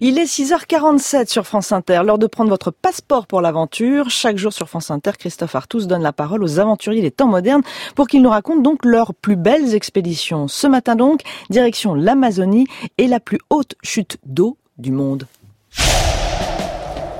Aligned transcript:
Il 0.00 0.16
est 0.20 0.32
6h47 0.32 1.28
sur 1.28 1.44
France 1.44 1.72
Inter, 1.72 2.02
l'heure 2.04 2.20
de 2.20 2.28
prendre 2.28 2.50
votre 2.50 2.70
passeport 2.70 3.26
pour 3.26 3.40
l'aventure. 3.40 4.10
Chaque 4.10 4.36
jour 4.36 4.52
sur 4.52 4.68
France 4.68 4.92
Inter, 4.92 5.10
Christophe 5.18 5.56
Artus 5.56 5.88
donne 5.88 6.02
la 6.02 6.12
parole 6.12 6.44
aux 6.44 6.60
aventuriers 6.60 7.02
des 7.02 7.10
temps 7.10 7.26
modernes 7.26 7.62
pour 7.96 8.06
qu'ils 8.06 8.22
nous 8.22 8.30
racontent 8.30 8.60
donc 8.60 8.84
leurs 8.84 9.12
plus 9.12 9.34
belles 9.34 9.74
expéditions. 9.74 10.46
Ce 10.46 10.68
matin 10.68 10.94
donc, 10.94 11.22
direction 11.50 11.94
l'Amazonie 11.94 12.68
et 12.96 13.08
la 13.08 13.18
plus 13.18 13.40
haute 13.50 13.74
chute 13.82 14.18
d'eau 14.24 14.56
du 14.76 14.92
monde. 14.92 15.26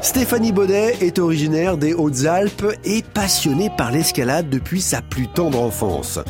Stéphanie 0.00 0.52
Baudet 0.52 0.96
est 1.00 1.18
originaire 1.18 1.76
des 1.76 1.92
Hautes-Alpes 1.92 2.66
et 2.84 3.02
passionnée 3.02 3.68
par 3.76 3.90
l'escalade 3.90 4.48
depuis 4.48 4.80
sa 4.80 5.02
plus 5.02 5.26
tendre 5.26 5.60
enfance. 5.60 6.20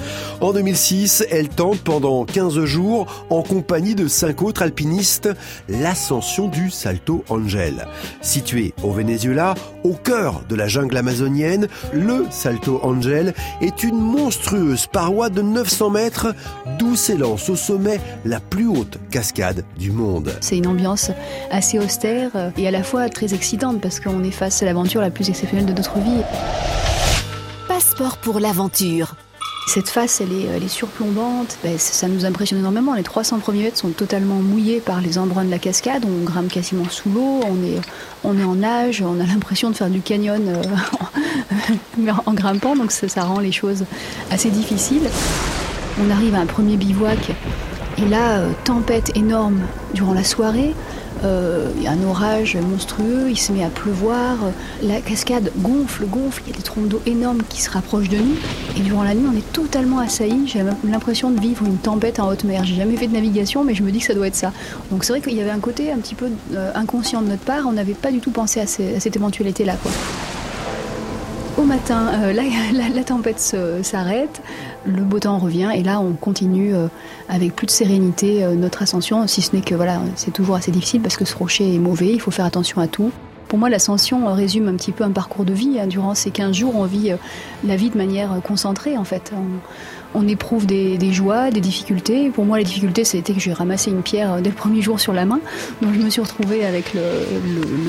En 0.40 0.54
2006, 0.54 1.26
elle 1.30 1.50
tente 1.50 1.80
pendant 1.80 2.24
15 2.24 2.64
jours, 2.64 3.26
en 3.28 3.42
compagnie 3.42 3.94
de 3.94 4.08
cinq 4.08 4.40
autres 4.42 4.62
alpinistes, 4.62 5.28
l'ascension 5.68 6.48
du 6.48 6.70
Salto 6.70 7.24
Angel. 7.28 7.86
Situé 8.22 8.72
au 8.82 8.90
Venezuela, 8.90 9.54
au 9.84 9.92
cœur 9.92 10.42
de 10.48 10.56
la 10.56 10.66
jungle 10.66 10.96
amazonienne, 10.96 11.68
le 11.92 12.24
Salto 12.30 12.80
Angel 12.82 13.34
est 13.60 13.82
une 13.82 14.00
monstrueuse 14.00 14.86
paroi 14.86 15.28
de 15.28 15.42
900 15.42 15.90
mètres 15.90 16.34
d'où 16.78 16.96
s'élance 16.96 17.50
au 17.50 17.56
sommet 17.56 18.00
la 18.24 18.40
plus 18.40 18.66
haute 18.66 18.98
cascade 19.10 19.64
du 19.78 19.92
monde. 19.92 20.32
C'est 20.40 20.56
une 20.56 20.68
ambiance 20.68 21.10
assez 21.50 21.78
austère 21.78 22.52
et 22.56 22.66
à 22.66 22.70
la 22.70 22.82
fois 22.82 23.10
très 23.10 23.34
excitante 23.34 23.58
parce 23.74 24.00
qu'on 24.00 24.24
est 24.24 24.30
face 24.30 24.62
à 24.62 24.66
l'aventure 24.66 25.00
la 25.00 25.10
plus 25.10 25.28
exceptionnelle 25.28 25.66
de 25.66 25.72
notre 25.72 25.98
vie. 25.98 26.22
Passeport 27.68 28.16
pour 28.18 28.40
l'aventure. 28.40 29.14
Cette 29.66 29.90
face, 29.90 30.22
elle 30.22 30.32
est, 30.32 30.46
elle 30.56 30.64
est 30.64 30.68
surplombante, 30.68 31.58
ben, 31.62 31.76
ça 31.76 32.08
nous 32.08 32.24
impressionne 32.24 32.60
énormément. 32.60 32.94
Les 32.94 33.02
300 33.02 33.40
premiers 33.40 33.64
mètres 33.64 33.76
sont 33.76 33.90
totalement 33.90 34.36
mouillés 34.36 34.80
par 34.80 35.02
les 35.02 35.18
embruns 35.18 35.44
de 35.44 35.50
la 35.50 35.58
cascade, 35.58 36.06
on 36.06 36.24
grimpe 36.24 36.48
quasiment 36.48 36.88
sous 36.88 37.10
l'eau, 37.10 37.40
on 37.44 37.62
est, 37.62 37.78
on 38.24 38.38
est 38.38 38.44
en 38.44 38.54
nage, 38.54 39.02
on 39.02 39.20
a 39.20 39.26
l'impression 39.26 39.68
de 39.68 39.76
faire 39.76 39.90
du 39.90 40.00
canyon 40.00 40.40
euh, 40.48 42.12
en 42.26 42.32
grimpant, 42.32 42.76
donc 42.76 42.92
ça, 42.92 43.08
ça 43.08 43.24
rend 43.24 43.40
les 43.40 43.52
choses 43.52 43.84
assez 44.30 44.48
difficiles. 44.48 45.10
On 46.02 46.10
arrive 46.10 46.34
à 46.34 46.38
un 46.38 46.46
premier 46.46 46.78
bivouac, 46.78 47.32
et 47.98 48.08
là, 48.08 48.38
euh, 48.38 48.52
tempête 48.64 49.14
énorme 49.16 49.60
durant 49.92 50.14
la 50.14 50.24
soirée, 50.24 50.74
euh, 51.24 51.70
il 51.76 51.82
y 51.82 51.86
a 51.86 51.92
un 51.92 52.02
orage 52.02 52.56
monstrueux, 52.56 53.30
il 53.30 53.38
se 53.38 53.52
met 53.52 53.64
à 53.64 53.68
pleuvoir, 53.68 54.36
la 54.82 55.00
cascade 55.00 55.50
gonfle, 55.58 56.06
gonfle, 56.06 56.42
il 56.46 56.52
y 56.52 56.54
a 56.54 56.56
des 56.56 56.62
trompes 56.62 56.88
d'eau 56.88 57.00
énormes 57.06 57.42
qui 57.48 57.60
se 57.60 57.70
rapprochent 57.70 58.08
de 58.08 58.16
nous, 58.16 58.36
et 58.76 58.80
durant 58.80 59.02
la 59.02 59.14
nuit 59.14 59.26
on 59.32 59.36
est 59.36 59.52
totalement 59.52 59.98
assailli, 59.98 60.46
j'ai 60.46 60.62
l'impression 60.84 61.30
de 61.30 61.40
vivre 61.40 61.64
une 61.64 61.76
tempête 61.76 62.20
en 62.20 62.28
haute 62.28 62.44
mer. 62.44 62.64
J'ai 62.64 62.74
jamais 62.74 62.96
fait 62.96 63.06
de 63.06 63.14
navigation, 63.14 63.64
mais 63.64 63.74
je 63.74 63.82
me 63.82 63.90
dis 63.90 63.98
que 63.98 64.06
ça 64.06 64.14
doit 64.14 64.26
être 64.26 64.36
ça. 64.36 64.52
Donc 64.90 65.04
c'est 65.04 65.12
vrai 65.12 65.20
qu'il 65.20 65.36
y 65.36 65.40
avait 65.40 65.50
un 65.50 65.60
côté 65.60 65.92
un 65.92 65.98
petit 65.98 66.14
peu 66.14 66.28
euh, 66.54 66.72
inconscient 66.74 67.22
de 67.22 67.28
notre 67.28 67.42
part, 67.42 67.66
on 67.66 67.72
n'avait 67.72 67.94
pas 67.94 68.10
du 68.10 68.20
tout 68.20 68.30
pensé 68.30 68.60
à, 68.60 68.66
cette 68.66 69.16
éventualité-là. 69.16 69.74
Au 71.58 71.64
matin, 71.64 72.06
euh, 72.22 72.32
la, 72.32 73.04
tempête 73.04 73.40
s'arrête, 73.82 74.40
le 74.86 75.02
beau 75.02 75.18
temps 75.18 75.38
revient 75.38 75.70
et 75.74 75.82
là 75.82 75.98
on 76.00 76.12
continue 76.12 76.72
euh, 76.72 76.86
avec 77.28 77.56
plus 77.56 77.66
de 77.66 77.72
sérénité 77.72 78.44
euh, 78.44 78.54
notre 78.54 78.82
ascension, 78.82 79.26
si 79.26 79.42
ce 79.42 79.56
n'est 79.56 79.62
que 79.62 79.74
voilà, 79.74 80.00
c'est 80.14 80.30
toujours 80.30 80.54
assez 80.54 80.70
difficile 80.70 81.02
parce 81.02 81.16
que 81.16 81.24
ce 81.24 81.34
rocher 81.34 81.74
est 81.74 81.80
mauvais, 81.80 82.12
il 82.12 82.20
faut 82.20 82.30
faire 82.30 82.44
attention 82.44 82.80
à 82.80 82.86
tout. 82.86 83.10
Pour 83.48 83.58
moi, 83.58 83.70
l'ascension 83.70 84.32
résume 84.32 84.68
un 84.68 84.74
petit 84.74 84.92
peu 84.92 85.02
un 85.02 85.10
parcours 85.10 85.44
de 85.44 85.54
vie. 85.54 85.80
Hein. 85.80 85.86
Durant 85.86 86.14
ces 86.14 86.30
15 86.30 86.54
jours, 86.54 86.76
on 86.76 86.84
vit 86.84 87.12
la 87.64 87.76
vie 87.76 87.88
de 87.88 87.96
manière 87.96 88.40
concentrée, 88.44 88.98
en 88.98 89.04
fait 89.04 89.32
éprouve 90.26 90.66
des, 90.66 91.12
joies, 91.12 91.50
des 91.50 91.60
difficultés. 91.60 92.30
Pour 92.30 92.44
moi, 92.44 92.58
la 92.58 92.64
difficulté, 92.64 93.04
c'était 93.04 93.32
que 93.32 93.40
j'ai 93.40 93.52
ramassé 93.52 93.90
une 93.90 94.02
pierre 94.02 94.40
dès 94.40 94.50
le 94.50 94.56
premier 94.56 94.82
jour 94.82 94.98
sur 95.00 95.12
la 95.12 95.24
main. 95.24 95.40
Donc, 95.82 95.94
je 95.94 96.00
me 96.00 96.10
suis 96.10 96.20
retrouvée 96.20 96.64
avec 96.64 96.94
le, 96.94 97.00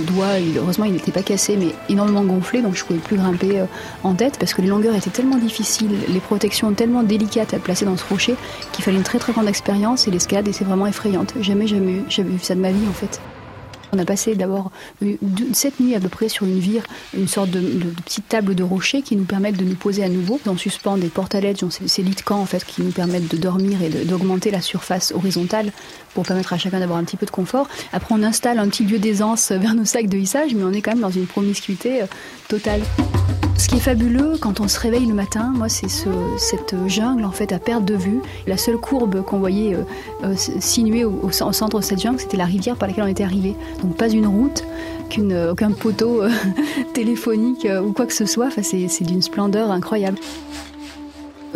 doigt. 0.05 0.39
heureusement, 0.57 0.85
il 0.85 0.93
n'était 0.93 1.11
pas 1.11 1.23
cassé, 1.23 1.57
mais 1.57 1.73
énormément 1.89 2.23
gonflé. 2.23 2.61
Donc, 2.61 2.75
je 2.75 2.83
ne 2.83 2.87
pouvais 2.87 2.99
plus 2.99 3.17
grimper 3.17 3.59
euh, 3.59 3.65
en 4.03 4.13
tête 4.13 4.37
parce 4.39 4.53
que 4.53 4.61
les 4.61 4.67
longueurs 4.67 4.95
étaient 4.95 5.09
tellement 5.09 5.37
difficiles, 5.37 5.91
les 6.07 6.19
protections 6.19 6.73
tellement 6.73 7.03
délicates 7.03 7.53
à 7.53 7.59
placer 7.59 7.85
dans 7.85 7.97
ce 7.97 8.05
rocher 8.09 8.35
qu'il 8.71 8.83
fallait 8.83 8.97
une 8.97 9.03
très 9.03 9.19
très 9.19 9.33
grande 9.33 9.47
expérience. 9.47 10.07
Et 10.07 10.11
l'escalade 10.11 10.47
était 10.47 10.65
vraiment 10.65 10.87
effrayante. 10.87 11.33
Jamais, 11.41 11.67
jamais, 11.67 12.03
jamais 12.09 12.31
vu 12.31 12.39
ça 12.41 12.55
de 12.55 12.61
ma 12.61 12.71
vie, 12.71 12.87
en 12.87 12.93
fait. 12.93 13.19
On 13.93 13.99
a 13.99 14.05
passé 14.05 14.35
d'abord 14.35 14.71
sept 15.53 15.79
nuits 15.79 15.95
à 15.95 15.99
peu 15.99 16.09
près 16.09 16.29
sur 16.29 16.45
une 16.45 16.59
vire, 16.59 16.83
une 17.15 17.27
sorte 17.27 17.49
de, 17.49 17.59
petite 18.03 18.27
table 18.27 18.55
de 18.55 18.63
rocher 18.63 19.01
qui 19.01 19.15
nous 19.15 19.23
permettent 19.23 19.57
de 19.57 19.65
nous 19.65 19.75
poser 19.75 20.03
à 20.03 20.09
nouveau. 20.09 20.39
On 20.45 20.57
suspend 20.57 20.97
des 20.97 21.07
portes 21.07 21.35
à 21.35 21.39
ces 21.39 22.03
lits 22.03 22.15
de 22.15 22.21
camp 22.21 22.39
en 22.39 22.45
fait, 22.45 22.65
qui 22.65 22.81
nous 22.81 22.91
permettent 22.91 23.29
de 23.29 23.37
dormir 23.37 23.81
et 23.81 23.89
d'augmenter 23.89 24.51
la 24.51 24.61
surface 24.61 25.11
horizontale 25.11 25.71
pour 26.13 26.25
permettre 26.25 26.53
à 26.53 26.57
chacun 26.57 26.79
d'avoir 26.79 26.99
un 26.99 27.03
petit 27.03 27.17
peu 27.17 27.25
de 27.25 27.31
confort. 27.31 27.67
Après, 27.93 28.15
on 28.17 28.23
installe 28.23 28.59
un 28.59 28.67
petit 28.67 28.83
lieu 28.83 28.99
d'aisance 28.99 29.51
vers 29.51 29.73
nos 29.73 29.85
sacs 29.85 30.07
de 30.09 30.17
hissage, 30.17 30.53
mais 30.53 30.63
on 30.63 30.73
est 30.73 30.81
quand 30.81 30.91
même 30.91 31.01
dans 31.01 31.09
une 31.09 31.27
promiscuité 31.27 32.01
euh, 32.01 32.05
totale. 32.47 32.81
Ce 33.59 33.67
qui 33.67 33.75
est 33.75 33.79
fabuleux 33.79 34.35
quand 34.39 34.61
on 34.61 34.69
se 34.69 34.79
réveille 34.79 35.05
le 35.05 35.13
matin, 35.13 35.51
moi, 35.53 35.67
c'est 35.67 35.89
ce, 35.89 36.07
cette 36.37 36.75
jungle 36.87 37.25
en 37.25 37.31
fait 37.31 37.51
à 37.51 37.59
perte 37.59 37.83
de 37.83 37.93
vue. 37.93 38.21
La 38.47 38.55
seule 38.55 38.77
courbe 38.77 39.21
qu'on 39.21 39.39
voyait 39.39 39.75
euh, 39.75 39.83
euh 40.23 40.33
sinuée 40.61 41.03
au, 41.03 41.29
centre 41.31 41.77
de 41.77 41.83
cette 41.83 41.99
jungle, 41.99 42.21
c'était 42.21 42.37
la 42.37 42.45
rivière 42.45 42.77
par 42.77 42.87
laquelle 42.87 43.03
on 43.03 43.07
était 43.07 43.25
arrivé. 43.25 43.57
Donc 43.83 43.97
pas 43.97 44.07
une 44.07 44.27
route, 44.27 44.63
euh, 45.17 45.51
aucun 45.51 45.71
poteau 45.71 46.21
euh, 46.23 46.29
téléphonique 46.93 47.67
ou 47.85 47.91
quoi 47.91 48.05
que 48.05 48.13
ce 48.13 48.25
soit. 48.25 48.47
Enfin, 48.47 48.61
c'est 48.63 49.03
d'une 49.03 49.21
splendeur 49.21 49.71
incroyable. 49.71 50.19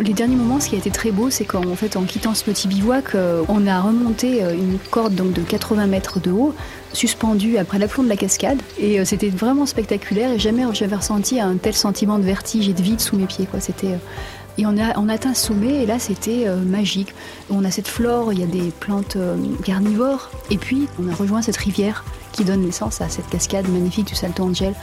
Les 0.00 0.12
derniers 0.12 0.34
moments, 0.34 0.58
ce 0.58 0.70
qui 0.70 0.74
a 0.74 0.78
été 0.78 0.90
très 0.90 1.12
beau, 1.12 1.30
c'est 1.30 1.44
qu'en 1.44 1.76
fait, 1.76 1.96
en 1.96 2.02
quittant 2.02 2.34
ce 2.34 2.42
petit 2.42 2.66
bivouac, 2.66 3.14
euh, 3.14 3.44
on 3.48 3.64
a 3.68 3.80
remonté 3.80 4.42
euh, 4.42 4.52
une 4.52 4.78
corde 4.90 5.14
donc 5.14 5.32
de 5.32 5.40
80 5.40 5.86
mètres 5.86 6.18
de 6.18 6.32
haut, 6.32 6.52
suspendue 6.92 7.58
après 7.58 7.78
l'aplomb 7.78 8.02
de 8.02 8.08
la 8.08 8.16
cascade. 8.16 8.60
Et 8.76 8.98
euh, 8.98 9.04
c'était 9.04 9.28
vraiment 9.28 9.66
spectaculaire 9.66 10.32
et 10.32 10.38
jamais 10.40 10.64
j'avais 10.72 10.96
ressenti 10.96 11.38
un 11.40 11.56
tel 11.56 11.74
sentiment 11.74 12.18
de 12.18 12.24
vertige 12.24 12.68
et 12.68 12.72
de 12.72 12.82
vide 12.82 13.00
sous 13.00 13.16
mes 13.16 13.26
pieds. 13.26 13.46
C'était, 13.60 13.96
et 14.58 14.66
on 14.66 14.76
a, 14.78 15.12
atteint 15.12 15.34
ce 15.34 15.46
sommet 15.46 15.82
et 15.82 15.86
là 15.86 15.98
c'était 15.98 16.46
magique. 16.64 17.14
On 17.50 17.64
a 17.64 17.70
cette 17.70 17.88
flore, 17.88 18.32
il 18.32 18.40
y 18.40 18.42
a 18.42 18.46
des 18.46 18.70
plantes 18.80 19.16
carnivores. 19.64 20.30
Et 20.50 20.58
puis 20.58 20.88
on 21.02 21.10
a 21.10 21.14
rejoint 21.14 21.42
cette 21.42 21.56
rivière 21.56 22.04
qui 22.32 22.44
donne 22.44 22.62
naissance 22.62 23.00
à 23.00 23.08
cette 23.08 23.28
cascade 23.28 23.68
magnifique 23.68 24.08
du 24.08 24.14
Salto 24.14 24.42
Angel. 24.42 24.74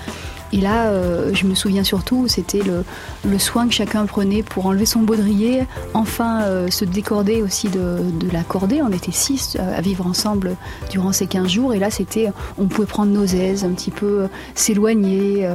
Et 0.54 0.59
là, 0.59 0.88
euh, 0.88 1.32
je 1.34 1.46
me 1.46 1.56
souviens 1.56 1.84
surtout, 1.84 2.28
c'était 2.28 2.62
le, 2.62 2.84
le, 3.26 3.40
soin 3.40 3.68
que 3.68 3.74
chacun 3.74 4.06
prenait 4.06 4.44
pour 4.44 4.66
enlever 4.66 4.86
son 4.86 5.00
baudrier, 5.00 5.64
enfin 5.94 6.42
euh, 6.44 6.70
se 6.70 6.84
décorder 6.84 7.42
aussi 7.42 7.70
de, 7.70 8.02
la 8.32 8.44
cordée. 8.44 8.82
On 8.82 8.92
était 8.92 9.12
six 9.12 9.58
euh, 9.59 9.78
à 9.78 9.82
vivre 9.82 10.06
ensemble 10.06 10.56
durant 10.90 11.14
ces 11.14 11.28
15 11.28 11.48
jours. 11.48 11.74
Et 11.74 11.80
là, 11.80 11.90
c'était, 11.90 12.32
on 12.58 12.66
pouvait 12.66 12.88
prendre 12.88 13.12
nos 13.12 13.26
aises, 13.26 13.64
un 13.64 13.72
petit 13.72 13.92
peu 13.92 14.28
s'éloigner. 14.56 15.50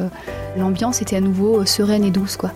L'ambiance 0.57 1.03
était 1.03 1.17
à 1.17 1.21
nouveau 1.21 1.65
sereine 1.67 2.05
et 2.05 2.11
douce, 2.11 2.37
quoi 2.37 2.53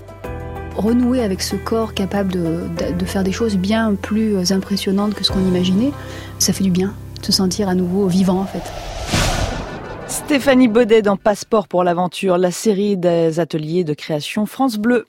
renouer 0.77 1.23
avec 1.23 1.43
ce 1.43 1.57
corps 1.57 1.95
capable 1.95 2.33
de, 2.33 3.05
faire 3.05 3.25
des 3.25 3.33
choses 3.33 3.57
bien 3.57 3.95
plus 3.95 4.53
impressionnantes 4.53 5.15
que 5.15 5.25
ce 5.25 5.33
qu'on 5.33 5.47
imaginait, 5.47 5.93
ça 6.39 6.53
fait 6.53 6.65
du 6.65 6.71
bien, 6.71 6.95
se 7.23 7.33
sentir 7.33 7.69
à 7.69 7.75
nouveau 7.75 8.07
vivant 8.07 8.41
en 8.41 8.47
fait. 8.47 8.63
Stéphanie 10.07 10.69
Baudet 10.69 11.03
dans 11.03 11.17
Passeport 11.17 11.69
pour 11.69 11.85
l'aventure, 11.85 12.37
la 12.37 12.51
série 12.51 12.97
des 12.97 13.39
ateliers 13.39 13.85
de 13.85 13.95
création 13.95 14.45
France 14.47 14.77
Bleu. 14.77 15.07